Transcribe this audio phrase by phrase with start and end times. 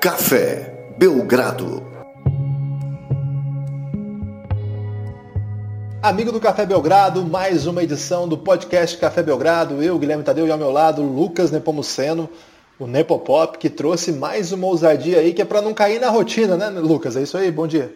[0.00, 1.82] Café Belgrado.
[6.00, 9.82] Amigo do Café Belgrado, mais uma edição do podcast Café Belgrado.
[9.82, 12.30] Eu, Guilherme Tadeu, e ao meu lado, Lucas Nepomuceno,
[12.78, 16.56] o Nepopop, que trouxe mais uma ousadia aí, que é para não cair na rotina,
[16.56, 17.16] né, Lucas?
[17.16, 17.92] É isso aí, bom dia.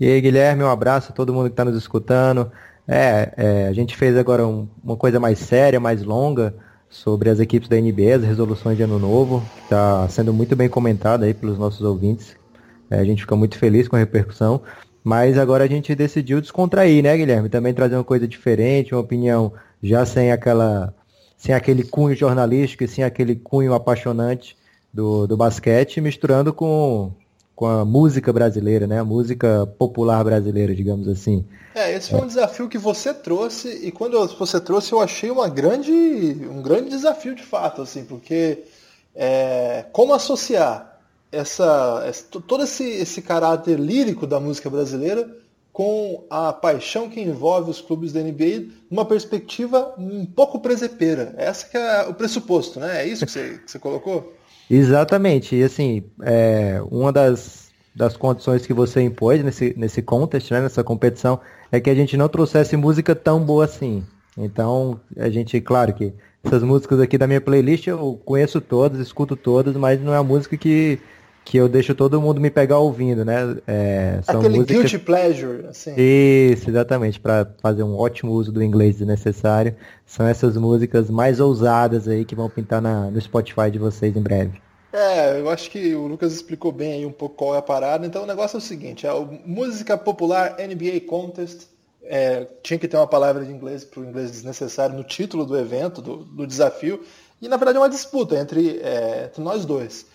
[0.00, 2.50] E aí, Guilherme, um abraço a todo mundo que está nos escutando.
[2.88, 6.56] É, é, a gente fez agora um, uma coisa mais séria, mais longa,
[6.94, 10.68] sobre as equipes da NBA, as resoluções de ano novo, que está sendo muito bem
[10.68, 12.36] comentada aí pelos nossos ouvintes.
[12.88, 14.62] É, a gente fica muito feliz com a repercussão.
[15.02, 17.48] Mas agora a gente decidiu descontrair, né, Guilherme?
[17.48, 19.52] Também trazer uma coisa diferente, uma opinião
[19.82, 20.94] já sem aquela.
[21.36, 24.56] sem aquele cunho jornalístico e sem aquele cunho apaixonante
[24.92, 27.12] do, do basquete, misturando com,
[27.54, 28.98] com a música brasileira, né?
[28.98, 31.44] A música popular brasileira, digamos assim.
[31.74, 35.48] É, esse foi um desafio que você trouxe e quando você trouxe eu achei uma
[35.48, 38.64] grande, um grande desafio de fato, assim, porque
[39.14, 42.04] é, como associar essa,
[42.46, 45.28] todo esse, esse caráter lírico da música brasileira
[45.72, 51.34] com a paixão que envolve os clubes da NBA numa perspectiva um pouco presepeira.
[51.36, 53.02] Essa que é o pressuposto, né?
[53.02, 54.32] É isso que você, que você colocou?
[54.70, 55.56] Exatamente.
[55.56, 60.82] E assim, é, uma das, das condições que você impôs nesse, nesse contest, né, nessa
[60.82, 64.04] competição, é que a gente não trouxesse música tão boa assim.
[64.36, 69.36] Então, a gente, claro que essas músicas aqui da minha playlist eu conheço todas, escuto
[69.36, 70.98] todas, mas não é a música que,
[71.44, 73.56] que eu deixo todo mundo me pegar ouvindo, né?
[73.66, 74.76] É, são Aquele músicas...
[74.76, 75.94] guilty pleasure, assim.
[75.96, 79.76] Isso, exatamente, para fazer um ótimo uso do inglês desnecessário.
[80.06, 84.22] São essas músicas mais ousadas aí que vão pintar na, no Spotify de vocês em
[84.22, 84.64] breve.
[84.92, 88.06] É, eu acho que o Lucas explicou bem aí um pouco qual é a parada.
[88.06, 91.66] Então o negócio é o seguinte, a música popular NBA Contest
[92.04, 95.58] é, tinha que ter uma palavra de inglês para o inglês desnecessário no título do
[95.58, 97.02] evento, do, do, desafio.
[97.42, 100.06] E na verdade é uma disputa entre, é, entre nós dois.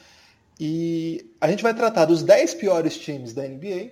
[0.59, 3.91] E a gente vai tratar dos 10 piores times da NBA.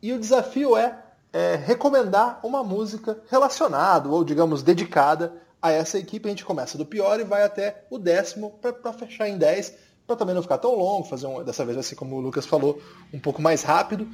[0.00, 0.96] E o desafio é,
[1.32, 6.26] é recomendar uma música relacionada, ou digamos, dedicada a essa equipe.
[6.26, 10.16] A gente começa do pior e vai até o décimo para fechar em 10 para
[10.16, 12.80] também não ficar tão longo, fazer um, dessa vez vai ser como o Lucas falou,
[13.12, 14.08] um pouco mais rápido.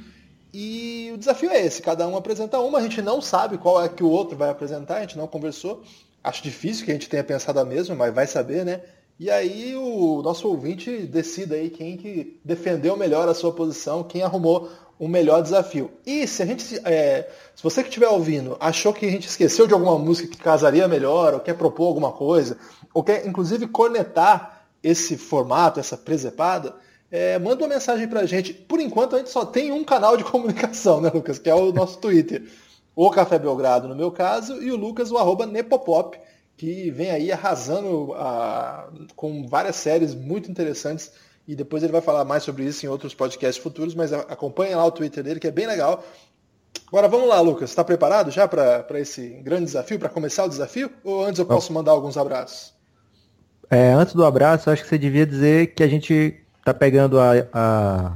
[0.53, 3.87] E o desafio é esse, cada um apresenta uma, a gente não sabe qual é
[3.87, 5.83] que o outro vai apresentar, a gente não conversou.
[6.21, 8.81] Acho difícil que a gente tenha pensado a mesma, mas vai saber, né?
[9.17, 14.23] E aí o nosso ouvinte decida aí quem que defendeu melhor a sua posição, quem
[14.23, 15.91] arrumou o melhor desafio.
[16.05, 19.67] E se a gente, é, se você que estiver ouvindo achou que a gente esqueceu
[19.67, 22.57] de alguma música que casaria melhor, ou quer propor alguma coisa,
[22.93, 26.75] ou quer inclusive cornetar esse formato, essa presepada,
[27.09, 28.53] é, manda uma mensagem pra gente.
[28.53, 31.39] Por enquanto a gente só tem um canal de comunicação, né, Lucas?
[31.39, 32.43] Que é o nosso Twitter.
[32.95, 36.17] O Café Belgrado, no meu caso, e o Lucas, o arroba Nepopop,
[36.57, 41.11] que vem aí arrasando a, com várias séries muito interessantes.
[41.47, 44.85] E depois ele vai falar mais sobre isso em outros podcasts futuros, mas acompanha lá
[44.85, 46.03] o Twitter dele, que é bem legal.
[46.87, 47.69] Agora vamos lá, Lucas.
[47.69, 50.89] Está preparado já para esse grande desafio, para começar o desafio?
[51.03, 52.73] Ou antes eu posso mandar alguns abraços?
[53.69, 57.31] É, antes do abraço, acho que você devia dizer que a gente está pegando a,
[57.53, 58.13] a,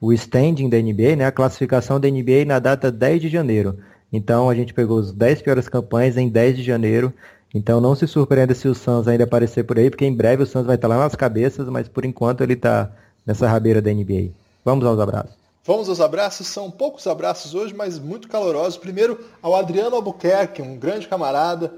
[0.00, 3.78] o standing da NBA, né, a classificação da NBA na data 10 de janeiro.
[4.12, 7.12] Então a gente pegou os 10 piores campanhas em 10 de janeiro.
[7.54, 10.46] Então não se surpreenda se o Suns ainda aparecer por aí, porque em breve o
[10.46, 12.90] Suns vai estar lá nas cabeças, mas por enquanto ele está
[13.26, 14.30] nessa rabeira da NBA.
[14.64, 15.36] Vamos aos abraços.
[15.64, 18.76] Vamos aos abraços, são poucos abraços hoje, mas muito calorosos.
[18.76, 21.72] Primeiro ao Adriano Albuquerque, um grande camarada,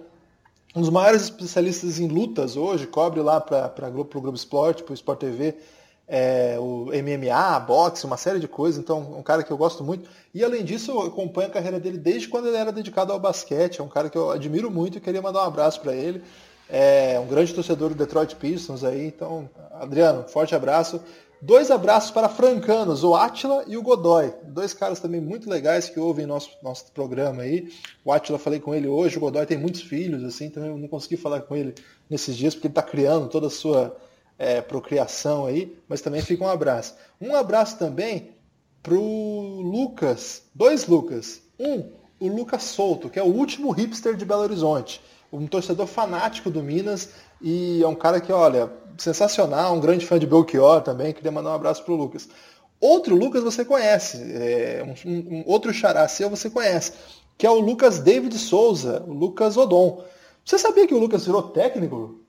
[0.75, 4.94] um dos maiores especialistas em lutas hoje, cobre lá para o Globo Esporte, para o
[4.94, 5.56] Sport TV,
[6.07, 8.81] é, o MMA, boxe, uma série de coisas.
[8.81, 10.09] Então, um cara que eu gosto muito.
[10.33, 13.81] E além disso, eu acompanho a carreira dele desde quando ele era dedicado ao basquete.
[13.81, 16.23] É um cara que eu admiro muito e queria mandar um abraço para ele.
[16.69, 19.07] É um grande torcedor do Detroit Pistons aí.
[19.07, 21.01] Então, Adriano, forte abraço.
[21.47, 24.33] Dois abraços para francanos, o Atila e o Godoy.
[24.45, 27.69] Dois caras também muito legais que ouvem nosso, nosso programa aí.
[28.03, 30.89] O Atila falei com ele hoje, o Godoy tem muitos filhos, assim, então eu não
[30.89, 31.75] consegui falar com ele
[32.09, 33.95] nesses dias, porque ele está criando toda a sua
[34.39, 36.95] é, procriação aí, mas também fica um abraço.
[37.21, 38.31] Um abraço também
[38.83, 41.43] pro Lucas, dois Lucas.
[41.59, 41.91] Um,
[42.21, 45.01] o Lucas Souto, que é o último hipster de Belo Horizonte.
[45.33, 47.11] Um torcedor fanático do Minas
[47.41, 51.51] e é um cara que, olha, sensacional, um grande fã de Belchior também, queria mandar
[51.51, 52.29] um abraço pro Lucas.
[52.81, 56.93] Outro Lucas você conhece, é, um, um, outro xará seu você conhece,
[57.37, 60.05] que é o Lucas David Souza, o Lucas Odon.
[60.45, 62.21] Você sabia que o Lucas virou técnico?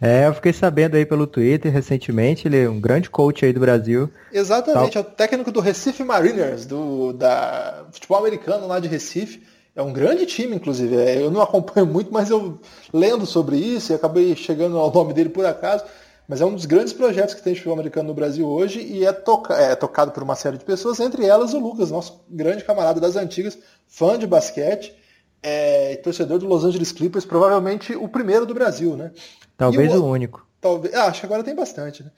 [0.00, 3.60] É, eu fiquei sabendo aí pelo Twitter recentemente, ele é um grande coach aí do
[3.60, 4.10] Brasil.
[4.32, 5.02] Exatamente, Tal.
[5.02, 9.42] é o técnico do Recife Mariners, do da futebol americano lá de Recife.
[9.74, 10.96] É um grande time, inclusive.
[10.96, 12.58] É, eu não acompanho muito, mas eu
[12.92, 15.84] lendo sobre isso e acabei chegando ao nome dele por acaso.
[16.28, 19.04] mas é um dos grandes projetos que tem de futebol americano no Brasil hoje e
[19.04, 22.64] é, toca é tocado por uma série de pessoas, entre elas o Lucas, nosso grande
[22.64, 24.94] camarada das antigas, fã de basquete,
[25.42, 29.10] é, torcedor do Los Angeles Clippers, provavelmente o primeiro do Brasil, né?
[29.56, 30.46] Talvez o, o, único.
[30.60, 32.10] Talvez, ah, acho que agora tem bastante, né?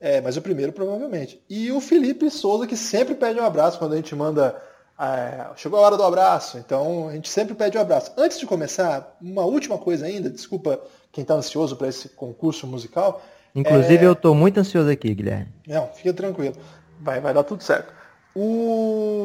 [0.00, 1.42] É, mas o primeiro provavelmente.
[1.50, 4.54] E o Felipe Souza, que sempre pede um abraço quando a gente manda.
[5.00, 8.12] É, chegou a hora do abraço, então a gente sempre pede um abraço.
[8.16, 10.80] Antes de começar, uma última coisa ainda, desculpa
[11.12, 13.22] quem está ansioso para esse concurso musical.
[13.54, 14.06] Inclusive, é...
[14.06, 15.52] eu estou muito ansioso aqui, Guilherme.
[15.66, 16.56] Não, fica tranquilo.
[17.00, 17.92] Vai, vai dar tudo certo.
[18.34, 19.17] O...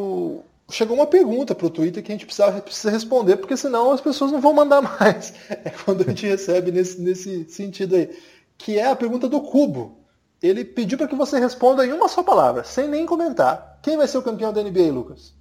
[0.73, 4.01] Chegou uma pergunta para o Twitter que a gente precisa, precisa responder, porque senão as
[4.01, 5.31] pessoas não vão mandar mais.
[5.47, 8.09] É quando a gente recebe nesse, nesse sentido aí.
[8.57, 9.99] Que é a pergunta do Cubo.
[10.41, 13.77] Ele pediu para que você responda em uma só palavra, sem nem comentar.
[13.83, 15.35] Quem vai ser o campeão da NBA, Lucas?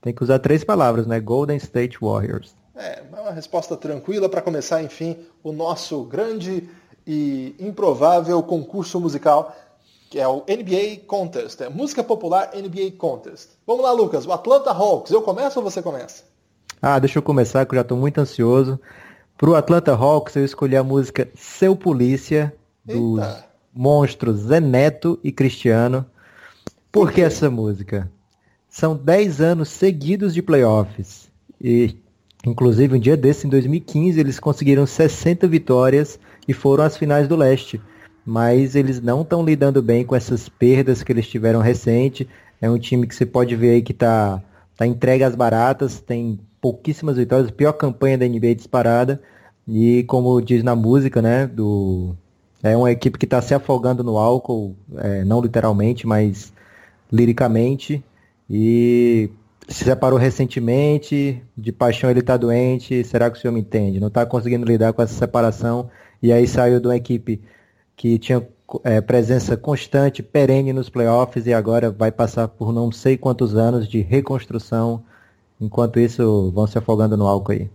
[0.00, 1.20] Tem que usar três palavras, né?
[1.20, 2.52] Golden State Warriors.
[2.74, 6.68] É, uma resposta tranquila para começar, enfim, o nosso grande
[7.06, 9.56] e improvável concurso musical,
[10.10, 13.50] que é o NBA Contest, é Música Popular NBA Contest.
[13.64, 16.24] Vamos lá, Lucas, o Atlanta Hawks, eu começo ou você começa?
[16.82, 18.78] Ah, deixa eu começar, que eu já estou muito ansioso.
[19.38, 22.52] Para o Atlanta Hawks, eu escolhi a música Seu Polícia,
[22.84, 23.44] dos Eita.
[23.72, 26.04] monstros Zé Neto e Cristiano.
[26.90, 28.10] Por que essa música?
[28.68, 31.30] São 10 anos seguidos de playoffs.
[31.60, 31.96] E,
[32.44, 36.18] inclusive, um dia desse, em 2015, eles conseguiram 60 vitórias
[36.48, 37.80] e foram às finais do leste.
[38.30, 42.28] Mas eles não estão lidando bem com essas perdas que eles tiveram recente.
[42.60, 44.40] É um time que você pode ver aí que está
[44.76, 49.20] tá entregue às baratas, tem pouquíssimas vitórias, pior campanha da NBA disparada.
[49.66, 52.14] E como diz na música, né, do
[52.62, 56.52] é uma equipe que está se afogando no álcool, é, não literalmente, mas
[57.10, 58.00] liricamente.
[58.48, 59.28] E
[59.66, 63.98] se separou recentemente, de paixão ele está doente, será que o senhor me entende?
[63.98, 65.90] Não está conseguindo lidar com essa separação
[66.22, 67.40] e aí saiu de uma equipe
[68.00, 68.48] que tinha
[68.82, 73.86] é, presença constante, perene nos playoffs e agora vai passar por não sei quantos anos
[73.86, 75.04] de reconstrução.
[75.60, 77.70] Enquanto isso, vão se afogando no álcool aí.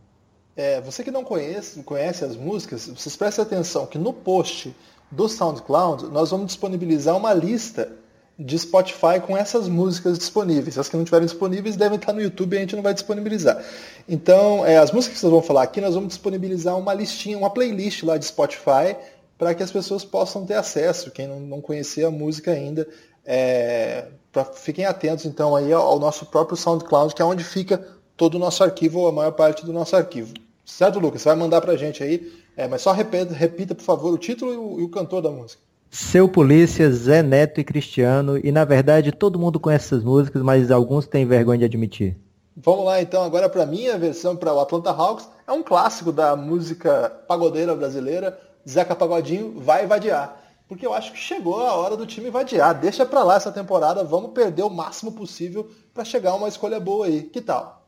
[0.57, 4.75] É, você que não conhece, conhece as músicas, vocês prestem atenção que no post
[5.12, 7.92] do SoundCloud nós vamos disponibilizar uma lista
[8.38, 10.75] de Spotify com essas músicas disponíveis.
[10.77, 13.63] As que não estiverem disponíveis devem estar no YouTube e a gente não vai disponibilizar.
[14.10, 17.51] Então, é, as músicas que vocês vão falar aqui, nós vamos disponibilizar uma listinha, uma
[17.51, 18.95] playlist lá de Spotify
[19.37, 22.87] para que as pessoas possam ter acesso, quem não, não conhecia a música ainda.
[23.25, 27.85] É, pra, fiquem atentos então aí ao, nosso próprio SoundCloud, que é onde fica
[28.15, 30.33] todo o nosso arquivo, ou a maior parte do nosso arquivo.
[30.65, 31.21] Certo, Lucas?
[31.21, 34.17] Você vai mandar para a gente aí, é, mas só repita, repita, por favor, o
[34.17, 35.61] título e o, e o cantor da música.
[35.95, 38.38] Seu Polícia, Zé Neto e Cristiano.
[38.38, 42.17] E na verdade todo mundo conhece essas músicas, mas alguns têm vergonha de admitir.
[42.57, 45.27] Vamos lá então, agora para minha versão para o Atlanta Hawks.
[45.47, 48.38] É um clássico da música pagodeira brasileira.
[48.67, 50.41] Zeca Pagodinho vai vadiar.
[50.67, 52.73] Porque eu acho que chegou a hora do time vadiar.
[52.73, 56.79] Deixa para lá essa temporada, vamos perder o máximo possível para chegar a uma escolha
[56.79, 57.23] boa aí.
[57.23, 57.88] Que tal?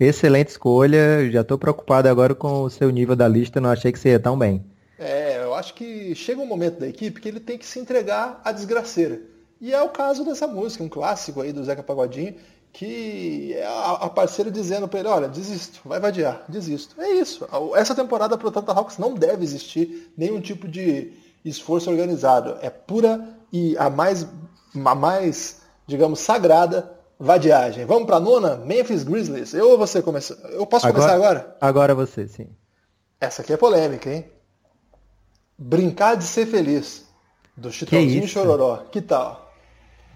[0.00, 1.30] Excelente escolha.
[1.30, 4.20] Já estou preocupado agora com o seu nível da lista, não achei que você ia
[4.20, 4.64] tão bem.
[4.98, 8.40] É, eu acho que chega um momento da equipe que ele tem que se entregar
[8.44, 9.20] à desgraceira.
[9.60, 12.34] E é o caso dessa música, um clássico aí do Zeca Pagodinho,
[12.78, 16.94] que é a parceira dizendo para ele, olha, desisto, vai vadiar, desisto.
[17.00, 17.44] É isso.
[17.74, 21.12] Essa temporada para o Atlanta Hawks não deve existir nenhum tipo de
[21.44, 22.56] esforço organizado.
[22.62, 24.24] É pura e a mais,
[24.76, 25.56] a mais
[25.88, 27.84] digamos, sagrada vadiagem.
[27.84, 28.54] Vamos para a nona?
[28.58, 29.54] Memphis Grizzlies.
[29.54, 30.38] Eu ou você começa?
[30.52, 31.56] Eu posso agora, começar agora?
[31.60, 32.46] Agora você, sim.
[33.20, 34.24] Essa aqui é polêmica, hein?
[35.58, 37.04] Brincar de ser feliz,
[37.56, 38.84] do Chitãozinho Chororó.
[38.92, 39.47] Que tal?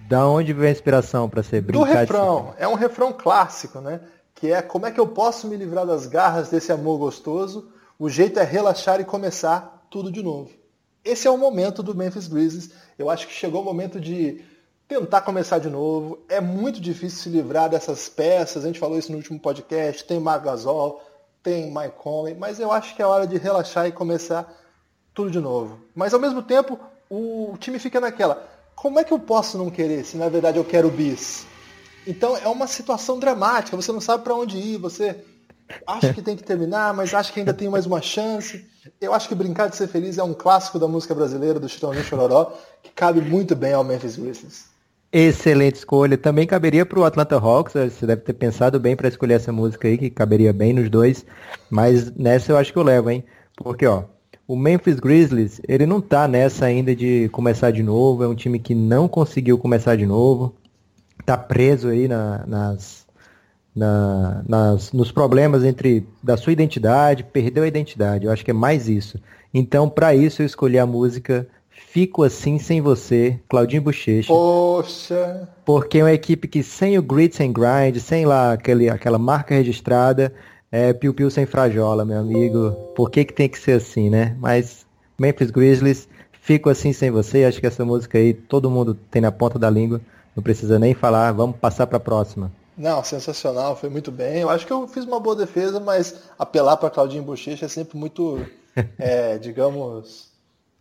[0.08, 1.86] Da onde veio a inspiração para ser brincar?
[1.86, 2.54] Do refrão.
[2.58, 4.00] É um refrão clássico, né?
[4.34, 7.70] Que é como é que eu posso me livrar das garras desse amor gostoso?
[7.98, 10.50] O jeito é relaxar e começar tudo de novo.
[11.04, 12.70] Esse é o momento do Memphis Grizzlies.
[12.98, 14.44] Eu acho que chegou o momento de
[14.86, 16.18] tentar começar de novo.
[16.28, 18.64] É muito difícil se livrar dessas peças.
[18.64, 20.04] A gente falou isso no último podcast.
[20.04, 21.02] Tem Marc Gasol,
[21.42, 24.52] tem Mike Conley, mas eu acho que é hora de relaxar e começar
[25.12, 25.80] tudo de novo.
[25.94, 26.78] Mas ao mesmo tempo,
[27.10, 30.64] o time fica naquela, como é que eu posso não querer se na verdade eu
[30.64, 31.46] quero bis?
[32.06, 35.16] Então é uma situação dramática, você não sabe para onde ir, você
[35.86, 38.66] acha que tem que terminar, mas acha que ainda tem mais uma chance.
[39.00, 42.04] Eu acho que Brincar de Ser Feliz é um clássico da música brasileira, do Chitãozinho
[42.04, 42.52] Chororó,
[42.82, 44.72] que cabe muito bem ao Memphis Grizzlies.
[45.12, 46.16] Excelente escolha.
[46.16, 47.74] Também caberia para o Atlanta Hawks.
[47.74, 51.24] Você deve ter pensado bem para escolher essa música aí, que caberia bem nos dois.
[51.68, 53.22] Mas nessa eu acho que eu levo, hein?
[53.56, 54.04] Porque, ó,
[54.46, 58.58] o Memphis Grizzlies, ele não tá nessa ainda de começar de novo, é um time
[58.58, 60.54] que não conseguiu começar de novo,
[61.24, 63.06] tá preso aí na, nas,
[63.74, 68.54] na, nas, nos problemas entre da sua identidade, perdeu a identidade, eu acho que é
[68.54, 69.18] mais isso.
[69.54, 74.28] Então, para isso, eu escolhi a música Fico Assim Sem Você, Claudinho Bochecha.
[74.28, 75.48] Poxa!
[75.64, 79.54] Porque é uma equipe que sem o Grits and Grind, sem lá aquele, aquela marca
[79.54, 80.32] registrada,
[80.72, 82.72] é piu-piu sem frajola, meu amigo.
[82.96, 84.34] Por que que tem que ser assim, né?
[84.40, 84.86] Mas
[85.18, 89.30] Memphis Grizzlies, Fico Assim Sem Você, acho que essa música aí todo mundo tem na
[89.30, 90.00] ponta da língua,
[90.34, 92.50] não precisa nem falar, vamos passar para a próxima.
[92.76, 94.40] Não, sensacional, foi muito bem.
[94.40, 97.98] Eu acho que eu fiz uma boa defesa, mas apelar para Claudinho Bochecha é sempre
[97.98, 98.44] muito,
[98.98, 100.30] é, digamos,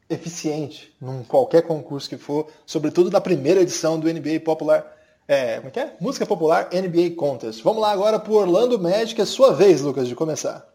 [0.09, 5.00] eficiente num qualquer concurso que for, sobretudo na primeira edição do NBA Popular.
[5.31, 5.93] É, como é que é?
[5.97, 7.63] Música Popular NBA Contest.
[7.63, 10.67] Vamos lá agora pro Orlando Magic, é sua vez, Lucas, de começar.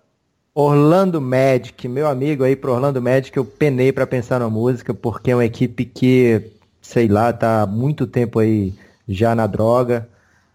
[0.55, 5.31] Orlando Magic, meu amigo aí pro Orlando Magic, eu penei para pensar na música, porque
[5.31, 8.73] é uma equipe que, sei lá, tá há muito tempo aí
[9.07, 10.09] já na droga,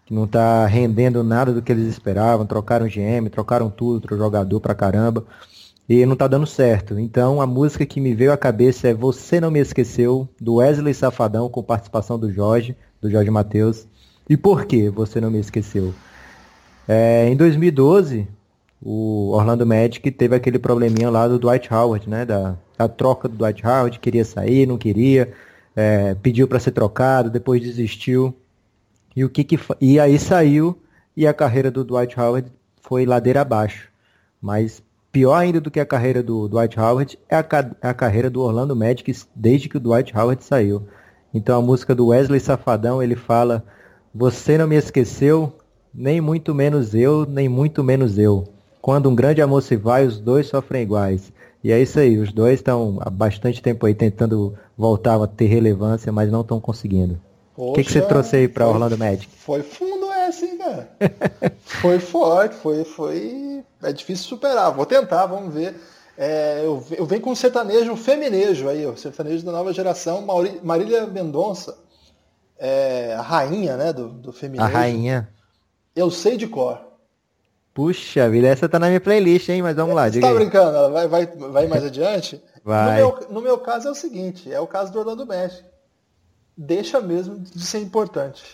[0.04, 4.58] que não tá rendendo nada do que eles esperavam, trocaram GM, trocaram tudo, trocaram jogador
[4.60, 5.24] pra caramba
[5.88, 6.98] e não tá dando certo.
[6.98, 10.92] Então a música que me veio à cabeça é Você Não Me Esqueceu, do Wesley
[10.92, 13.91] Safadão, com participação do Jorge, do Jorge Matheus.
[14.32, 15.92] E por que Você Não Me Esqueceu?
[16.88, 18.26] É, em 2012,
[18.80, 22.24] o Orlando Magic teve aquele probleminha lá do Dwight Howard, né?
[22.24, 25.34] Da, da troca do Dwight Howard, queria sair, não queria,
[25.76, 28.34] é, pediu para ser trocado, depois desistiu.
[29.14, 30.80] E o que, que e aí saiu
[31.14, 33.90] e a carreira do Dwight Howard foi ladeira abaixo.
[34.40, 37.44] Mas Pior ainda do que a carreira do Dwight Howard é a,
[37.82, 40.88] a, carreira do Orlando Magic desde que o Dwight Howard saiu.
[41.34, 43.62] Então a música do Wesley Safadão, ele fala:
[44.14, 45.52] Você não me esqueceu,
[45.94, 48.44] nem muito menos eu, nem muito menos eu.
[48.80, 51.32] Quando um grande amor se vai, os dois sofrem iguais.
[51.64, 55.46] E é isso aí, os dois estão há bastante tempo aí tentando voltar a ter
[55.46, 57.18] relevância, mas não estão conseguindo.
[57.56, 59.28] O que, que, você trouxe aí para Orlando Magic?
[59.38, 60.90] Foi fundo essa, hein, cara?
[61.64, 64.72] foi forte, foi, foi é difícil superar.
[64.72, 65.74] Vou tentar, vamos ver.
[66.18, 70.26] É, eu, eu venho com um sertanejo feminejo aí, o sertanejo da nova geração,
[70.62, 71.78] Marília Mendonça,
[72.64, 74.64] é, a rainha né, do, do feminejo.
[74.64, 75.28] A rainha.
[75.96, 76.80] Eu sei de cor.
[77.74, 79.62] Puxa vida, essa tá na minha playlist, hein?
[79.62, 80.76] Mas vamos lá, Você tá brincando?
[80.76, 82.40] Ela vai, vai, vai mais adiante?
[82.64, 83.00] Vai.
[83.02, 85.64] No meu, no meu caso é o seguinte, é o caso do Orlando Magic.
[86.56, 88.44] Deixa mesmo de ser importante.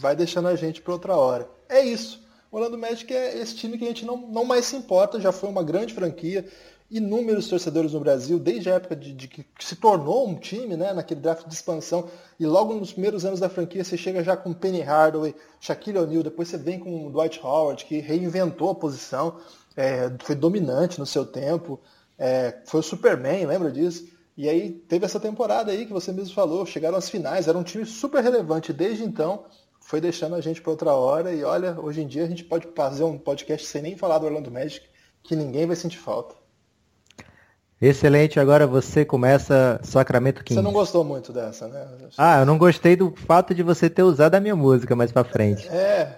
[0.00, 1.46] Vai deixando a gente para outra hora.
[1.68, 2.22] É isso.
[2.50, 5.32] O Orlando Magic é esse time que a gente não, não mais se importa, já
[5.32, 6.48] foi uma grande franquia,
[6.92, 10.92] inúmeros torcedores no Brasil, desde a época de, de, que se tornou um time, né,
[10.92, 12.06] naquele draft de expansão,
[12.38, 16.22] e logo nos primeiros anos da franquia você chega já com Penny Hardaway, Shaquille O'Neal,
[16.22, 19.38] depois você vem com Dwight Howard, que reinventou a posição,
[19.74, 21.80] é, foi dominante no seu tempo,
[22.18, 24.06] é, foi o Superman, lembra disso?
[24.36, 27.62] E aí teve essa temporada aí que você mesmo falou, chegaram às finais, era um
[27.62, 29.44] time super relevante desde então,
[29.80, 32.68] foi deixando a gente para outra hora e olha, hoje em dia a gente pode
[32.74, 34.86] fazer um podcast sem nem falar do Orlando Magic,
[35.22, 36.41] que ninguém vai sentir falta.
[37.82, 40.54] Excelente, agora você começa Sacramento Kings.
[40.54, 41.84] Você não gostou muito dessa, né?
[42.16, 45.24] Ah, eu não gostei do fato de você ter usado a minha música mais para
[45.24, 45.66] frente.
[45.68, 46.16] É,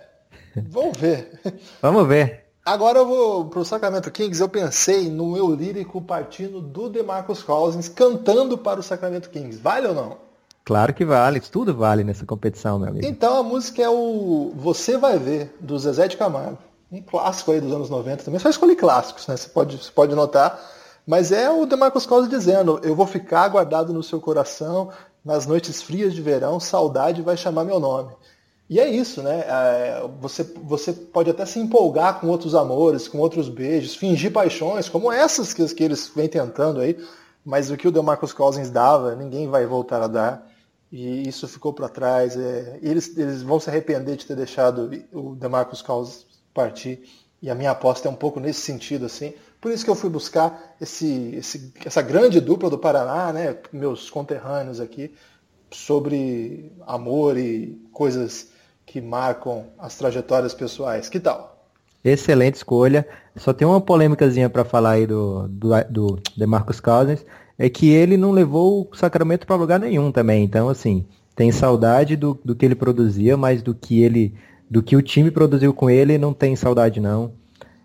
[0.69, 1.41] vamos ver.
[1.81, 2.45] vamos ver.
[2.67, 7.89] Agora eu vou pro Sacramento Kings, eu pensei no meu lírico partindo do DeMarcus Cousins
[7.89, 9.59] cantando para o Sacramento Kings.
[9.59, 10.19] Vale ou não?
[10.67, 13.07] Claro que vale, tudo vale nessa competição, meu amigo.
[13.07, 16.59] Então a música é o Você Vai Ver, do Zezé de Camargo.
[16.93, 18.39] Um clássico aí dos anos 90 também.
[18.39, 19.37] Só escolhi clássicos, né?
[19.37, 20.59] Você pode, você pode notar.
[21.07, 24.91] Mas é o DeMarcus Cousins dizendo, eu vou ficar guardado no seu coração,
[25.25, 28.13] nas noites frias de verão, saudade vai chamar meu nome.
[28.69, 29.45] E é isso, né?
[29.47, 34.89] É, você, você pode até se empolgar com outros amores, com outros beijos, fingir paixões,
[34.89, 36.99] como essas que, que eles vêm tentando aí,
[37.45, 40.55] mas o que o DeMarcus Cousins dava, ninguém vai voltar a dar
[40.97, 42.37] e isso ficou para trás.
[42.37, 47.03] É, eles, eles vão se arrepender de ter deixado o DeMarcus Cousins partir.
[47.43, 49.35] E a minha aposta é um pouco nesse sentido, assim.
[49.65, 54.11] Por isso que eu fui buscar esse, esse, essa grande dupla do Paraná, né, meus
[54.11, 55.15] conterrâneos aqui,
[55.71, 58.49] sobre amor e coisas
[58.85, 61.09] que marcam as trajetórias pessoais.
[61.09, 61.67] Que tal?
[62.05, 63.09] Excelente escolha.
[63.37, 67.25] Só tem uma polêmicazinha para falar aí do, do, do DeMarcus Cousins
[67.59, 70.45] é que ele não levou o Sacramento para lugar nenhum também.
[70.45, 74.35] Então, assim, tem saudade do, do que ele produzia, mas do que ele,
[74.69, 77.33] do que o time produziu com ele, não tem saudade não.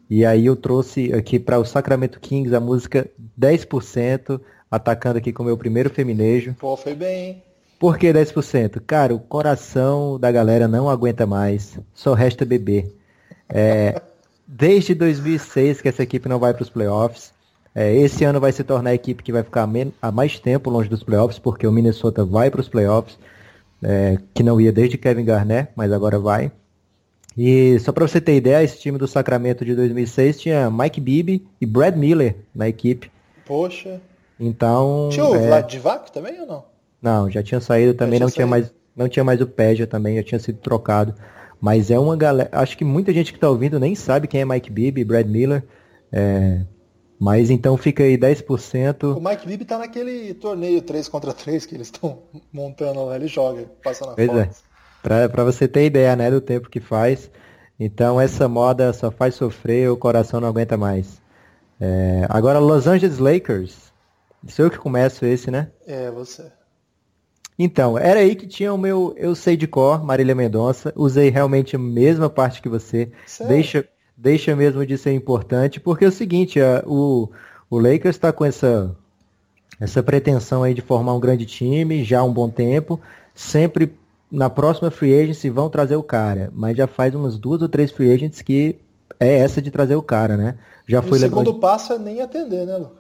[0.10, 3.08] E aí eu trouxe aqui para o Sacramento Kings a música
[3.40, 6.56] 10%, atacando aqui com o meu primeiro feminejo.
[6.60, 7.44] Pô, foi bem.
[7.80, 8.82] Por que 10%?
[8.86, 12.92] Cara, o coração da galera não aguenta mais, só resta beber.
[13.48, 14.02] É,
[14.46, 17.32] desde 2006 que essa equipe não vai para os playoffs.
[17.74, 19.70] É, esse ano vai se tornar a equipe que vai ficar
[20.02, 23.18] há mais tempo longe dos playoffs, porque o Minnesota vai para os playoffs,
[23.84, 26.52] é, que não ia desde Kevin Garnett, mas agora vai.
[27.42, 31.48] E só para você ter ideia, esse time do Sacramento de 2006 tinha Mike Bibby
[31.62, 33.10] e Brad Miller na equipe.
[33.46, 34.02] Poxa.
[34.38, 35.08] Então.
[35.10, 35.48] Tinha o é...
[35.48, 36.66] Vladivac também ou não?
[37.02, 38.74] Não, já tinha saído também, tinha não tinha mais.
[38.94, 41.16] Não tinha mais o Peja também, já tinha sido trocado.
[41.62, 42.50] Mas é uma galera.
[42.52, 45.64] Acho que muita gente que está ouvindo nem sabe quem é Mike Bibby, Brad Miller.
[46.12, 46.66] É...
[47.18, 49.16] Mas então fica aí 10%.
[49.16, 52.20] O Mike Bibby tá naquele torneio 3 contra 3 que eles estão
[52.52, 54.40] montando lá, ele joga, passa na pois foto.
[54.40, 54.69] É.
[55.02, 57.30] Pra você ter ideia, né, do tempo que faz.
[57.80, 61.22] Então essa moda só faz sofrer, o coração não aguenta mais.
[61.80, 62.26] É...
[62.30, 63.90] Agora Los Angeles Lakers.
[64.48, 65.70] Sou eu que começo esse, né?
[65.86, 66.52] É, você.
[67.58, 70.94] Então, era aí que tinha o meu Eu Sei de Cor, Marília Mendonça.
[70.96, 73.12] Usei realmente a mesma parte que você.
[73.50, 77.30] Deixa, deixa mesmo de ser importante, porque é o seguinte, a, o,
[77.70, 78.96] o Lakers está com essa,
[79.78, 82.98] essa pretensão aí de formar um grande time já há um bom tempo.
[83.36, 83.94] Sempre
[84.32, 87.92] na próxima free agency vão trazer o cara, mas já faz umas duas ou três
[87.92, 88.78] free agents que
[89.20, 90.56] é essa de trazer o cara, né?
[90.88, 91.60] Já e foi o segundo LeBron...
[91.60, 93.00] passo é nem atender, né, Lucas?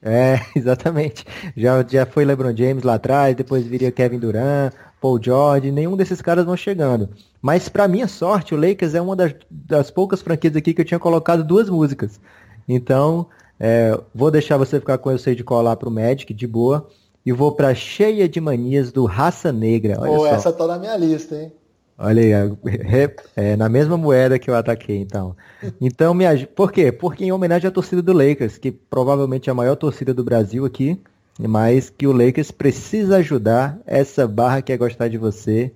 [0.00, 1.24] É, exatamente.
[1.56, 6.20] Já, já foi LeBron James lá atrás, depois viria Kevin Durant, Paul George, nenhum desses
[6.22, 7.08] caras vão chegando.
[7.40, 10.84] Mas para minha sorte, o Lakers é uma das, das, poucas franquias aqui que eu
[10.84, 12.20] tinha colocado duas músicas.
[12.68, 13.26] Então,
[13.58, 16.88] é, vou deixar você ficar com Eu Sei de Colar pro Magic, de boa.
[17.28, 20.00] E vou pra Cheia de Manias do Raça Negra.
[20.00, 20.28] Olha Pô, só.
[20.28, 21.52] essa tá na minha lista, hein?
[21.98, 25.36] Olha aí, é, é, na mesma moeda que eu ataquei, então.
[25.78, 26.90] Então, me por quê?
[26.90, 30.64] Porque em homenagem à torcida do Lakers, que provavelmente é a maior torcida do Brasil
[30.64, 30.98] aqui,
[31.38, 35.70] mas que o Lakers precisa ajudar essa barra que é gostar de você,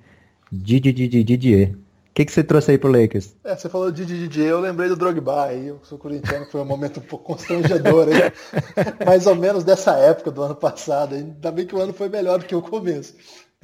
[0.51, 1.75] Didi Didi Didier.
[2.13, 3.35] O que, que você trouxe aí pro Lakers?
[3.43, 6.65] É, você falou de Didier, eu lembrei do Drogba aí, eu sou corintiano, foi um
[6.67, 8.31] momento um pouco constrangedor aí,
[9.07, 12.39] mais ou menos dessa época do ano passado, ainda bem que o ano foi melhor
[12.39, 13.15] do que o começo.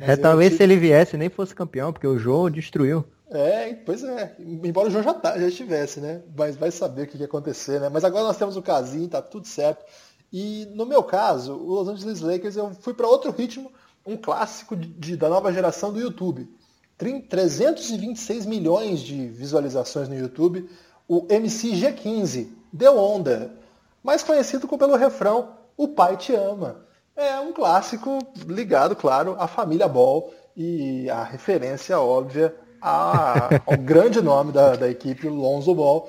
[0.00, 3.04] É, talvez se ele viesse nem fosse campeão, porque o João destruiu.
[3.30, 4.34] É, pois é.
[4.38, 6.22] Embora o João já, tá, já estivesse, né?
[6.34, 7.90] Mas vai saber o que ia acontecer, né?
[7.90, 9.84] Mas agora nós temos o casinho, tá tudo certo.
[10.32, 13.70] E no meu caso, o Los Angeles Lakers, eu fui para outro ritmo,
[14.06, 16.48] um clássico de, de, da nova geração do YouTube.
[16.98, 20.68] 326 milhões de visualizações no YouTube.
[21.06, 23.52] O MC G15, Deu Onda.
[24.02, 29.88] Mais conhecido pelo refrão O Pai Te Ama é um clássico ligado, claro, à família
[29.88, 36.08] Ball e a referência óbvia ao grande nome da, da equipe, Lonzo Ball,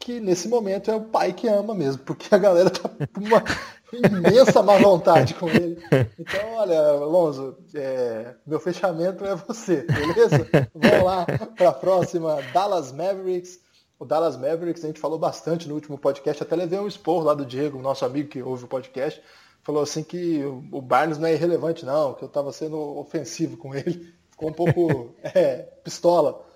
[0.00, 3.44] que nesse momento é o pai que ama mesmo, porque a galera tá uma
[3.92, 5.78] imensa má vontade com ele.
[6.18, 10.46] Então, olha, Lonzo, é, meu fechamento é você, beleza?
[10.74, 13.60] Vamos lá para a próxima, Dallas Mavericks.
[13.98, 17.34] O Dallas Mavericks, a gente falou bastante no último podcast, até levei um expor lá
[17.34, 19.20] do Diego, nosso amigo que ouve o podcast,
[19.62, 23.74] falou assim que o Barnes não é irrelevante, não, que eu estava sendo ofensivo com
[23.74, 24.14] ele.
[24.30, 26.46] Ficou um pouco é, pistola.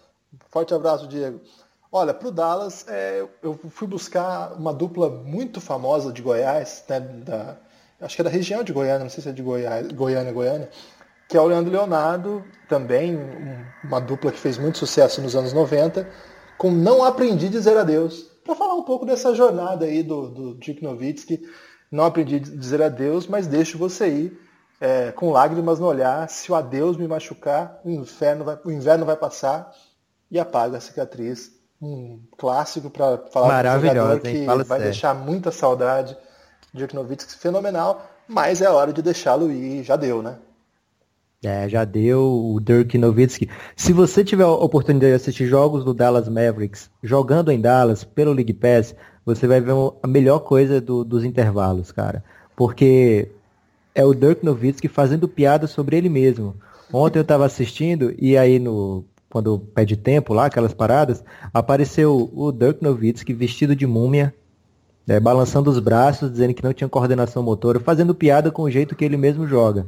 [0.51, 1.41] Forte abraço, Diego.
[1.95, 7.01] Olha, para o Dallas, é, eu fui buscar uma dupla muito famosa de Goiás, né,
[7.01, 7.59] da,
[8.01, 10.71] acho que é da região de Goiânia, não sei se é de Goiás, Goiânia, Goiânia,
[11.29, 13.19] que é o Leandro Leonardo, também
[13.85, 16.09] uma dupla que fez muito sucesso nos anos 90,
[16.57, 20.55] com Não Aprendi a Dizer Adeus, para falar um pouco dessa jornada aí do, do
[20.55, 21.43] Dick Nowitzki,
[21.91, 24.41] não aprendi a dizer adeus, mas deixo você ir
[24.81, 26.27] é, com lágrimas no olhar.
[26.31, 29.71] Se o adeus me machucar, o inferno vai, o inverno vai passar
[30.31, 31.62] e apaga a cicatriz.
[31.83, 34.85] Um clássico para falar de um jogador que vai sério.
[34.85, 36.17] deixar muita saudade.
[36.73, 39.83] Dirk Nowitzki fenomenal, mas é hora de deixá-lo ir.
[39.83, 40.39] Já deu, né?
[41.45, 43.51] É, já deu o Dirk Nowitzki.
[43.75, 48.33] Se você tiver a oportunidade de assistir jogos do Dallas Mavericks, jogando em Dallas pelo
[48.33, 48.95] League Pass,
[49.27, 52.23] você vai ver a melhor coisa do, dos intervalos, cara.
[52.55, 53.29] Porque
[53.93, 56.55] é o Dirk Nowitzki fazendo piada sobre ele mesmo.
[56.93, 62.53] Ontem eu estava assistindo e aí no quando pede tempo lá, aquelas paradas, apareceu o
[62.53, 64.35] Dirk Nowitzki vestido de múmia,
[65.07, 68.95] né, balançando os braços, dizendo que não tinha coordenação motora, fazendo piada com o jeito
[68.95, 69.87] que ele mesmo joga.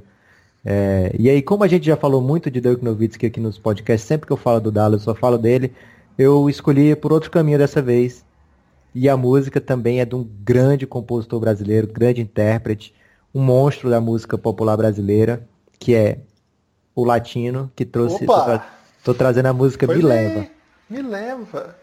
[0.64, 4.08] É, e aí, como a gente já falou muito de Dirk Nowitzki aqui nos podcasts,
[4.08, 5.74] sempre que eu falo do Dallas, eu só falo dele,
[6.16, 8.24] eu escolhi por outro caminho dessa vez.
[8.94, 12.94] E a música também é de um grande compositor brasileiro, grande intérprete,
[13.34, 15.46] um monstro da música popular brasileira,
[15.78, 16.20] que é
[16.94, 18.24] o Latino, que trouxe.
[18.24, 20.46] Tra tô, trazendo a música Foi Me Leva.
[20.88, 21.76] Me Leva.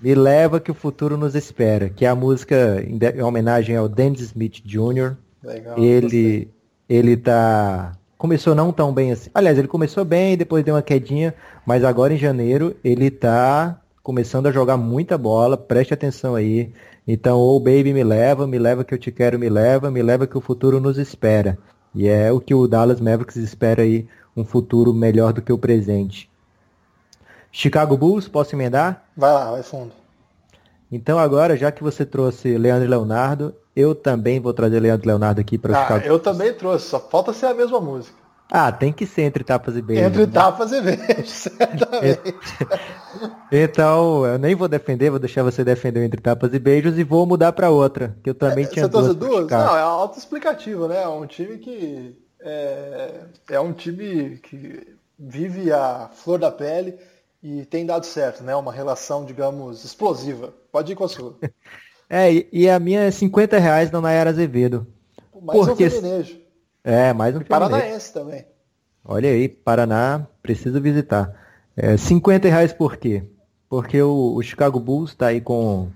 [0.00, 3.88] Me Leva que o futuro nos espera, que é a música em, em homenagem ao
[3.88, 5.16] Dennis Smith Jr.
[5.42, 6.48] Legal, ele,
[6.88, 7.92] ele tá.
[8.16, 9.30] Começou não tão bem assim.
[9.34, 11.34] Aliás, ele começou bem, depois deu uma quedinha,
[11.66, 16.72] mas agora em janeiro ele tá começando a jogar muita bola, preste atenção aí.
[17.06, 20.02] Então, ou oh, baby me leva, me leva que eu te quero, me leva, me
[20.02, 21.58] leva que o futuro nos espera.
[21.94, 24.06] E é o que o Dallas Mavericks espera aí,
[24.36, 26.29] um futuro melhor do que o presente.
[27.52, 29.04] Chicago Bulls, posso emendar?
[29.16, 29.92] Vai lá, vai fundo.
[30.90, 35.40] Então agora, já que você trouxe Leandro e Leonardo, eu também vou trazer Leandro Leonardo
[35.40, 36.06] aqui para ah, Chicago.
[36.06, 38.18] Eu também trouxe, só falta ser a mesma música.
[38.52, 40.06] Ah, tem que ser entre tapas e beijos.
[40.06, 40.32] Entre né?
[40.32, 42.34] tapas e beijos, certamente.
[43.52, 47.24] então, eu nem vou defender, vou deixar você defender entre tapas e beijos e vou
[47.24, 49.46] mudar para outra, que eu também é, tinha você duas.
[49.46, 49.50] duas?
[49.50, 51.00] Não, é auto-explicativo, né?
[51.00, 56.98] É um time que é, é um time que vive a flor da pele
[57.42, 58.54] e tem dado certo, né?
[58.54, 60.52] Uma relação, digamos, explosiva.
[60.70, 61.36] Pode ir com a sua.
[62.08, 64.86] é, e a minha é 50 reais da Nayara Azevedo.
[65.42, 65.86] Mais Porque...
[65.86, 66.40] um feminejo.
[66.82, 68.46] É, mais um Paranaense também.
[69.04, 71.34] Olha aí, Paraná, preciso visitar.
[71.76, 73.22] É, 50 reais por quê?
[73.68, 75.88] Porque o, o Chicago Bulls está aí com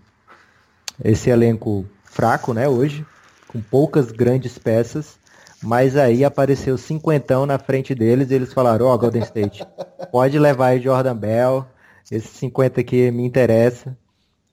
[1.02, 3.04] esse elenco fraco, né, hoje,
[3.48, 5.18] com poucas grandes peças,
[5.64, 9.66] mas aí apareceu cinquentão na frente deles e eles falaram, ó, oh, Golden State,
[10.12, 11.66] pode levar aí Jordan Bell,
[12.10, 13.96] esse 50 aqui me interessa.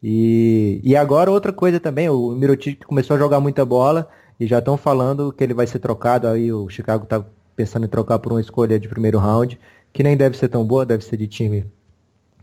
[0.01, 4.59] E, e agora outra coisa também, o Mirotic começou a jogar muita bola e já
[4.59, 7.23] estão falando que ele vai ser trocado, aí o Chicago está
[7.55, 9.59] pensando em trocar por uma escolha de primeiro round,
[9.93, 11.65] que nem deve ser tão boa, deve ser de time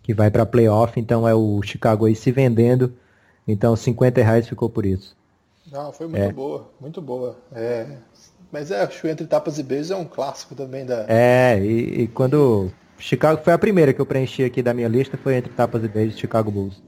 [0.03, 2.95] que vai para playoff, então é o Chicago aí se vendendo,
[3.47, 5.17] então 50 reais ficou por isso.
[5.71, 6.33] Não, foi muito é.
[6.33, 7.37] boa, muito boa.
[7.53, 7.99] É,
[8.51, 11.05] mas é, acho que Entre Tapas e Beijos é um clássico também da.
[11.09, 12.73] É, e, e, quando.
[12.99, 15.89] Chicago foi a primeira que eu preenchi aqui da minha lista, foi Entre Tapas e
[15.89, 16.83] Beijos, Chicago Bulls.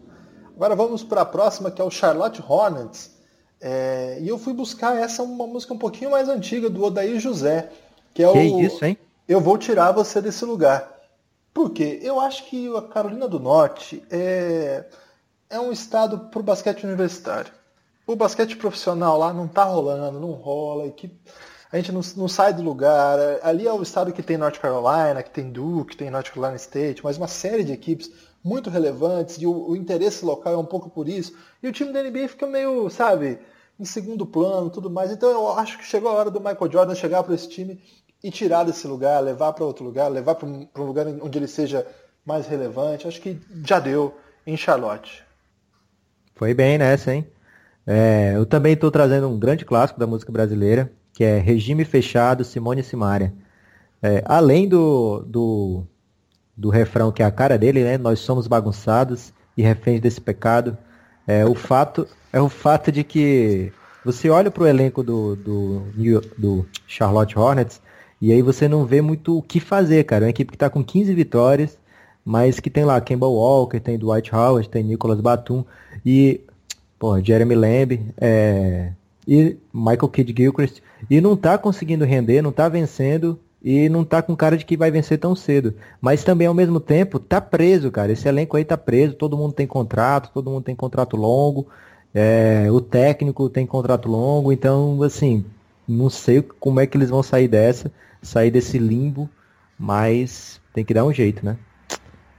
[0.57, 3.13] Agora vamos para a próxima, que é o Charlotte Hornets.
[3.61, 7.71] É, e eu fui buscar essa, uma música um pouquinho mais antiga, do Odair José.
[8.13, 8.61] Que é que o.
[8.61, 8.99] isso, hein?
[9.29, 11.01] Eu vou tirar você desse lugar.
[11.53, 12.01] Por quê?
[12.03, 14.85] Eu acho que a Carolina do Norte é,
[15.49, 17.53] é um estado para o basquete universitário.
[18.07, 21.17] O basquete profissional lá não tá rolando, não rola, a, equipe,
[21.73, 23.19] a gente não, não, sai do lugar.
[23.43, 26.57] Ali é o estado que tem North Carolina, que tem Duke, que tem North Carolina
[26.57, 28.11] State, mas uma série de equipes
[28.43, 31.37] muito relevantes e o, o interesse local é um pouco por isso.
[31.63, 33.39] E o time da NBA fica meio, sabe,
[33.79, 35.13] em segundo plano, tudo mais.
[35.13, 37.81] Então eu acho que chegou a hora do Michael Jordan chegar para esse time
[38.23, 41.47] e tirar desse lugar, levar para outro lugar, levar para um, um, lugar onde ele
[41.47, 41.87] seja
[42.25, 43.07] mais relevante.
[43.07, 44.15] Acho que já deu
[44.47, 45.25] em Charlotte.
[46.35, 47.27] Foi bem nessa, hein?
[47.87, 52.45] É, eu também estou trazendo um grande clássico da música brasileira, que é Regime Fechado,
[52.45, 53.31] Simone e Simaria.
[54.03, 55.83] É, além do, do,
[56.57, 57.99] do refrão que é a cara dele, né?
[57.99, 60.79] Nós somos bagunçados e reféns desse pecado.
[61.27, 63.71] É o fato, é o fato de que
[64.03, 65.83] você olha para o elenco do, do,
[66.39, 67.83] do Charlotte Hornets
[68.19, 70.25] e aí você não vê muito o que fazer, cara.
[70.25, 71.77] É uma equipe que está com 15 vitórias,
[72.25, 75.67] mas que tem lá Kemba Walker, tem Dwight Howard, tem Nicholas Batum
[76.03, 76.41] e
[77.23, 78.93] Jeremy Lamb é,
[79.29, 84.23] e Michael Kidd Gilchrist e não está conseguindo render, não está vencendo e não tá
[84.23, 85.75] com cara de que vai vencer tão cedo.
[86.01, 88.13] Mas também ao mesmo tempo tá preso, cara.
[88.13, 91.67] Esse elenco aí tá preso, todo mundo tem contrato, todo mundo tem contrato longo,
[92.15, 95.45] é, o técnico tem contrato longo, então assim,
[95.87, 99.29] não sei como é que eles vão sair dessa, sair desse limbo,
[99.79, 101.57] mas tem que dar um jeito, né?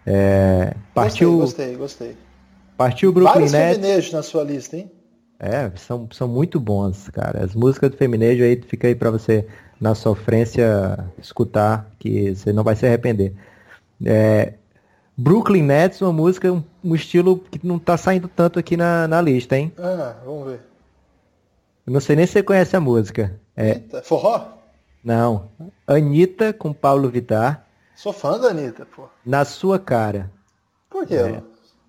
[0.06, 2.32] É, partiu, gostei, gostei, gostei.
[2.76, 4.12] Partiu o Brooklyn Vários Nets.
[4.12, 4.91] na sua lista, hein?
[5.43, 7.43] É, são, são muito bons, cara.
[7.43, 9.47] As músicas do Feminejo aí fica aí para você
[9.80, 13.34] na sofrência escutar, que você não vai se arrepender.
[14.06, 14.54] É,
[15.17, 19.19] Brooklyn Nets, uma música, um, um, estilo que não tá saindo tanto aqui na, na
[19.19, 19.73] lista, hein?
[19.80, 20.60] Ah, vamos ver.
[21.88, 23.39] Eu não sei nem se você conhece a música.
[23.58, 23.69] É...
[23.69, 24.47] Eita, forró?
[25.04, 25.49] Não.
[25.88, 27.65] Anitta com Paulo Vittar.
[27.95, 29.10] Sou fã da Anitta, pô.
[29.25, 30.32] Na sua cara.
[30.88, 31.15] Por quê?
[31.15, 31.41] É...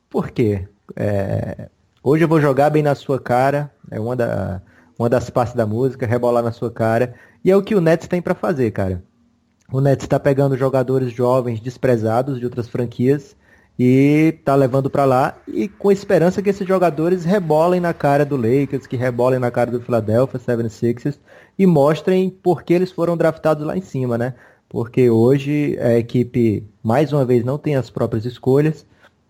[0.09, 0.67] Por quê?
[0.97, 1.69] É...
[2.05, 3.71] Hoje eu vou jogar bem na sua cara.
[3.91, 4.61] É uma, da...
[4.99, 7.15] uma das partes da música, rebolar na sua cara.
[7.45, 9.03] E é o que o Nets tem para fazer, cara.
[9.71, 13.37] O Nets está pegando jogadores jovens desprezados de outras franquias
[13.79, 18.37] e tá levando para lá e com esperança que esses jogadores rebolem na cara do
[18.37, 21.19] Lakers, que rebolem na cara do Philadelphia 76ers
[21.59, 24.35] e mostrem por que eles foram draftados lá em cima, né?
[24.69, 28.85] Porque hoje a equipe, mais uma vez, não tem as próprias escolhas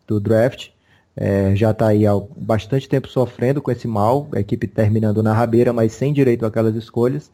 [0.06, 0.70] do draft.
[1.16, 5.32] É, já está aí há bastante tempo sofrendo com esse mal, a equipe terminando na
[5.32, 7.30] rabeira, mas sem direito àquelas escolhas.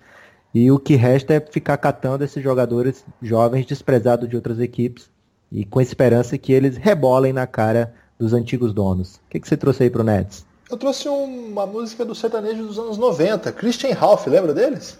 [0.54, 5.10] E o que resta é ficar catando esses jogadores jovens desprezados de outras equipes
[5.52, 9.16] e com esperança que eles rebolem na cara dos antigos donos.
[9.16, 10.44] O que, que você trouxe aí pro Nets?
[10.70, 14.98] Eu trouxe uma música do sertanejo dos anos 90, Christian Ralph, lembra deles?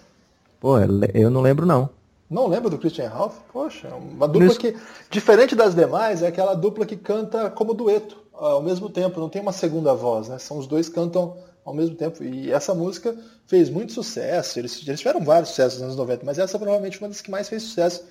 [0.59, 0.77] Pô,
[1.13, 1.89] eu não lembro não.
[2.29, 3.37] Não lembra do Christian Ralph?
[3.51, 4.75] Poxa, uma dupla que,
[5.09, 9.41] diferente das demais, é aquela dupla que canta como dueto ao mesmo tempo, não tem
[9.41, 10.39] uma segunda voz, né?
[10.39, 12.23] São os dois cantam ao mesmo tempo.
[12.23, 14.57] E essa música fez muito sucesso.
[14.57, 17.29] Eles, eles tiveram vários sucessos nos anos 90, mas essa provavelmente é uma das que
[17.29, 18.05] mais fez sucesso,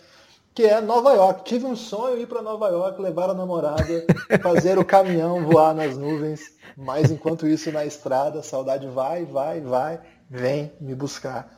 [0.54, 1.44] que é Nova York.
[1.44, 4.04] Tive um sonho ir para Nova York, levar a namorada,
[4.42, 10.00] fazer o caminhão voar nas nuvens, mas enquanto isso na estrada, saudade vai, vai, vai,
[10.28, 11.50] vem me buscar.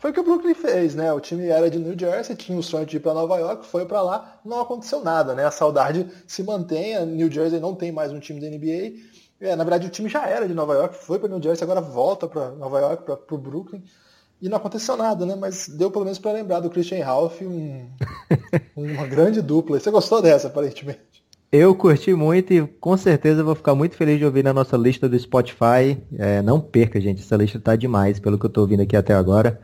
[0.00, 1.12] Foi o que o Brooklyn fez, né?
[1.12, 3.84] O time era de New Jersey, tinha o sonho de ir para Nova York, foi
[3.84, 5.44] para lá, não aconteceu nada, né?
[5.44, 8.98] A saudade se mantém, a New Jersey não tem mais um time da NBA.
[9.40, 11.80] É, na verdade, o time já era de Nova York, foi para New Jersey, agora
[11.80, 13.82] volta para Nova York, para o Brooklyn.
[14.40, 15.34] E não aconteceu nada, né?
[15.34, 17.88] Mas deu pelo menos para lembrar do Christian Ralph, um,
[18.76, 19.80] uma grande dupla.
[19.80, 21.24] Você gostou dessa, aparentemente?
[21.50, 25.08] Eu curti muito e com certeza vou ficar muito feliz de ouvir na nossa lista
[25.08, 25.98] do Spotify.
[26.16, 29.14] É, não perca, gente, essa lista tá demais, pelo que eu tô ouvindo aqui até
[29.14, 29.58] agora.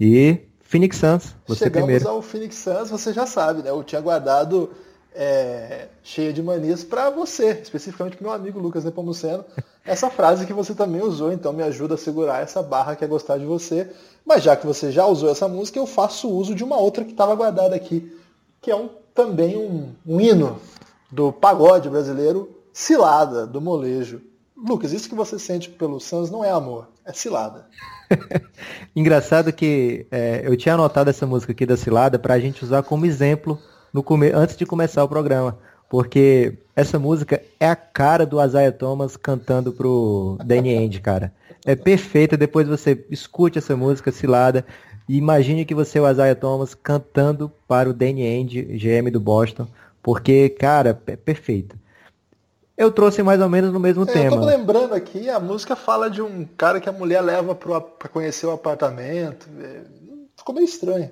[0.00, 2.08] E Phoenix Suns, você Chegamos primeiro.
[2.08, 3.70] ao Phoenix Suns, você já sabe, né?
[3.70, 4.70] Eu tinha guardado
[5.14, 9.44] é, cheia de manias para você, especificamente para meu amigo Lucas Nepomuceno,
[9.84, 13.08] essa frase que você também usou, então me ajuda a segurar essa barra que é
[13.08, 13.90] gostar de você.
[14.24, 17.10] Mas já que você já usou essa música, eu faço uso de uma outra que
[17.10, 18.16] estava guardada aqui,
[18.60, 20.58] que é um, também um, um hino
[21.10, 24.22] do pagode brasileiro, Cilada, do Molejo.
[24.56, 27.66] Lucas, isso que você sente pelo Suns não é amor, é cilada.
[28.94, 32.82] Engraçado que é, eu tinha anotado essa música aqui da cilada para a gente usar
[32.82, 33.58] como exemplo
[33.92, 34.30] no come...
[34.32, 35.58] antes de começar o programa.
[35.88, 41.32] Porque essa música é a cara do Isaiah Thomas cantando pro Danny End, cara.
[41.66, 44.64] É perfeita, depois você escute essa música, cilada,
[45.08, 49.20] e imagine que você é o Isaiah Thomas cantando para o Danny End, GM do
[49.20, 49.68] Boston,
[50.02, 51.76] porque, cara, é perfeita.
[52.76, 54.36] Eu trouxe mais ou menos no mesmo é, tema.
[54.36, 58.08] Eu tô lembrando aqui, a música fala de um cara que a mulher leva para
[58.08, 59.48] conhecer o apartamento.
[59.60, 59.82] É,
[60.36, 61.10] ficou meio estranho.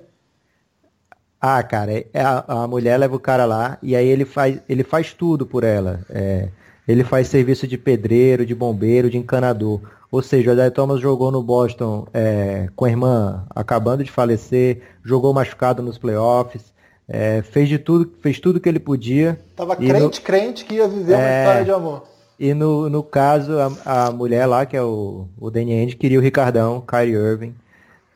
[1.39, 4.83] Ah, cara, é, a, a, mulher leva o cara lá e aí ele faz, ele
[4.83, 6.01] faz tudo por ela.
[6.09, 6.49] É,
[6.87, 9.81] ele faz serviço de pedreiro, de bombeiro, de encanador.
[10.11, 14.81] Ou seja, o Isaiah Thomas jogou no Boston é, com a irmã acabando de falecer,
[15.03, 16.73] jogou machucado nos playoffs,
[17.13, 19.37] é, fez de tudo, fez tudo que ele podia.
[19.53, 22.03] Tava crente, no, crente que ia viver uma é, história de amor.
[22.39, 26.17] E no, no caso, a, a mulher lá, que é o, o Danny Ainge, queria
[26.17, 27.53] o Ricardão, Kyrie Irving.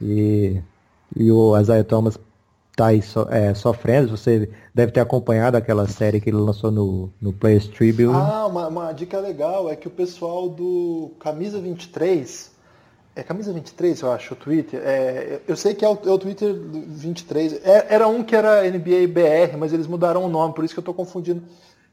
[0.01, 0.61] E,
[1.13, 2.17] e o Isaiah Thomas
[2.73, 4.15] tá aí so, é, sofrendo.
[4.15, 8.13] Você deve ter acompanhado aquela série que ele lançou no, no Players Tribune.
[8.13, 12.54] Ah, uma, uma dica legal é que o pessoal do Camisa 23,
[13.15, 14.81] é Camisa 23, eu acho, o Twitter.
[14.83, 17.53] É, eu sei que é o, é o Twitter 23.
[17.63, 20.79] É, era um que era NBA BR, mas eles mudaram o nome, por isso que
[20.79, 21.41] eu estou confundindo.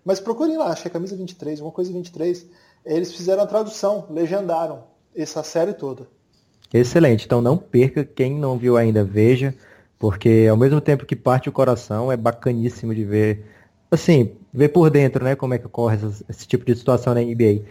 [0.04, 2.44] Mas procurem lá, acho que é Camisa 23, uma coisa 23.
[2.84, 4.82] Eles fizeram a tradução, legendaram
[5.14, 6.08] essa série toda.
[6.74, 9.54] Excelente, então não perca, quem não viu ainda, veja.
[9.98, 13.44] Porque ao mesmo tempo que parte o coração, é bacaníssimo de ver,
[13.88, 17.20] assim, ver por dentro, né, como é que ocorre esse, esse tipo de situação na
[17.20, 17.62] NBA.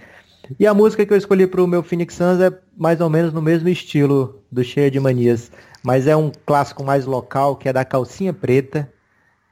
[0.60, 3.34] E a música que eu escolhi para o meu Phoenix Suns é mais ou menos
[3.34, 5.52] no mesmo estilo do Cheia de Manias,
[5.84, 8.92] mas é um clássico mais local, que é da Calcinha Preta.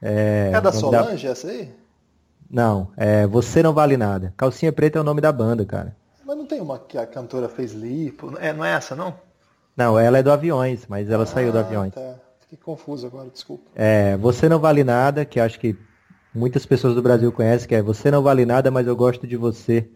[0.01, 1.31] É, é da Solange da...
[1.31, 1.71] essa aí?
[2.49, 4.33] Não, é Você Não Vale Nada.
[4.35, 5.95] Calcinha Preta é o nome da banda, cara.
[6.25, 8.33] Mas não tem uma que a cantora fez lipo?
[8.39, 9.13] É, não é essa, não?
[9.75, 11.93] Não, ela é do Aviões, mas ela ah, saiu do Aviões.
[11.93, 12.15] Tá.
[12.41, 13.69] Fiquei confuso agora, desculpa.
[13.75, 15.77] É, Você Não Vale Nada, que acho que
[16.33, 19.37] muitas pessoas do Brasil conhecem, que é Você Não Vale Nada, mas eu gosto de
[19.37, 19.87] você.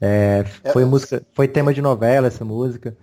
[0.00, 2.96] É, foi é, música, foi tema de novela essa música.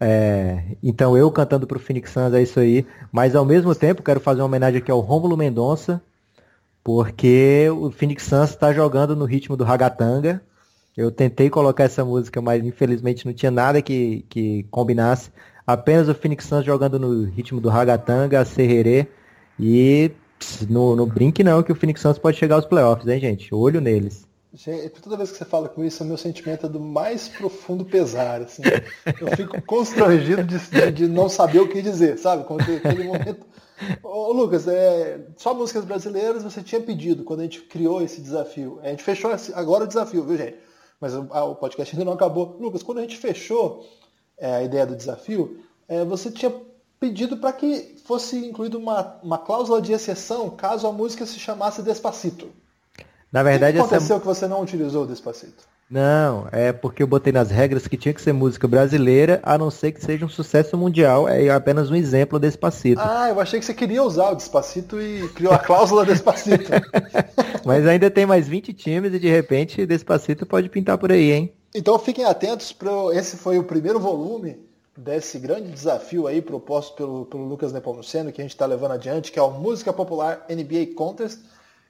[0.00, 2.86] É, então eu cantando pro Phoenix Suns é isso aí.
[3.12, 6.02] Mas ao mesmo tempo quero fazer uma homenagem aqui ao Rômulo Mendonça,
[6.82, 10.42] porque o Phoenix Suns está jogando no ritmo do ragatanga.
[10.96, 15.30] Eu tentei colocar essa música, mas infelizmente não tinha nada que, que combinasse
[15.68, 19.06] apenas o Phoenix Suns jogando no ritmo do Ragatanga, Serrerê
[19.60, 20.10] e
[20.68, 23.54] no, no brinque não, que o Phoenix Suns pode chegar aos playoffs, hein, gente?
[23.54, 24.27] Olho neles.
[24.58, 27.84] Gente, toda vez que você fala com isso, o meu sentimento é do mais profundo
[27.84, 28.42] pesar.
[28.42, 28.62] Assim.
[29.20, 32.42] Eu fico constrangido de, de, não saber o que dizer, sabe?
[32.42, 33.46] Quando aquele momento.
[34.02, 38.80] Ô, Lucas, é, só músicas brasileiras você tinha pedido quando a gente criou esse desafio.
[38.82, 40.56] A gente fechou agora o desafio, viu, gente?
[41.00, 42.56] Mas o, o podcast ainda não acabou.
[42.58, 43.88] Lucas, quando a gente fechou
[44.36, 46.52] é, a ideia do desafio, é, você tinha
[46.98, 51.80] pedido para que fosse incluída uma, uma cláusula de exceção caso a música se chamasse
[51.80, 52.50] Despacito.
[53.32, 54.20] Na verdade, o que aconteceu essa...
[54.20, 55.64] que você não utilizou o Despacito?
[55.90, 59.70] Não, é porque eu botei nas regras que tinha que ser música brasileira, a não
[59.70, 61.26] ser que seja um sucesso mundial.
[61.26, 63.00] É apenas um exemplo Despacito.
[63.02, 66.70] Ah, eu achei que você queria usar o Despacito e criou a cláusula Despacito.
[67.64, 71.52] Mas ainda tem mais 20 times e de repente Despacito pode pintar por aí, hein?
[71.74, 74.58] Então fiquem atentos, para esse foi o primeiro volume
[74.96, 79.30] desse grande desafio aí proposto pelo, pelo Lucas Nepomuceno, que a gente está levando adiante,
[79.30, 81.38] que é o Música Popular NBA Contest.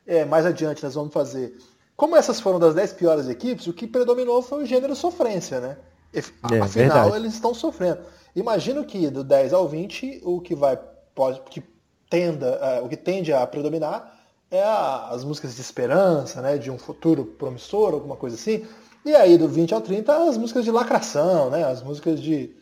[0.08, 1.54] É, mais adiante nós vamos fazer.
[1.94, 5.76] Como essas foram das 10 piores equipes, o que predominou foi o gênero sofrência, né?
[6.14, 7.16] É, Afinal, verdade.
[7.16, 8.00] eles estão sofrendo.
[8.34, 10.78] Imagino que do 10 ao 20, o que vai
[11.14, 11.62] pode, que
[12.08, 14.18] tenda, uh, o que tende a predominar
[14.50, 18.64] é a, as músicas de esperança, né, de um futuro promissor, alguma coisa assim.
[19.04, 22.56] E aí do 20 ao 30 as músicas de lacração, né, as músicas de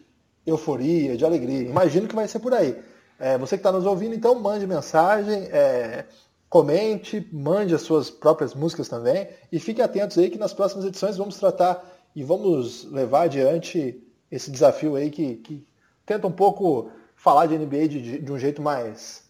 [0.44, 1.68] euforia, de alegria.
[1.68, 2.76] Imagino que vai ser por aí.
[3.18, 6.04] É, você que está nos ouvindo, então mande mensagem, é,
[6.48, 11.16] comente, mande as suas próprias músicas também e fiquem atentos aí que nas próximas edições
[11.16, 15.66] vamos tratar e vamos levar adiante esse desafio aí que, que
[16.04, 19.26] tenta um pouco falar de NBA de, de um jeito mais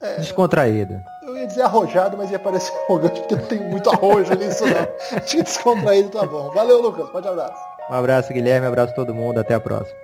[0.00, 1.00] é, descontraído.
[1.22, 5.18] Eu ia dizer arrojado, mas ia parecer arrogante, porque não tem muito arrojo nisso, não.
[5.18, 6.50] Acho que descontraído tá bom.
[6.50, 7.08] Valeu, Lucas.
[7.08, 7.62] Pode abraço.
[7.90, 8.66] Um abraço, Guilherme.
[8.66, 9.38] Um abraço a todo mundo.
[9.38, 10.03] Até a próxima.